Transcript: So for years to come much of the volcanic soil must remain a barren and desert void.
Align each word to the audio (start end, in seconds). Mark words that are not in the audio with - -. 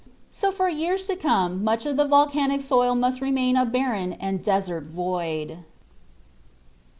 So 0.31 0.51
for 0.51 0.67
years 0.67 1.05
to 1.05 1.15
come 1.15 1.63
much 1.63 1.85
of 1.85 1.95
the 1.95 2.07
volcanic 2.07 2.61
soil 2.61 2.95
must 2.95 3.21
remain 3.21 3.55
a 3.55 3.67
barren 3.67 4.13
and 4.13 4.41
desert 4.43 4.85
void. 4.85 5.59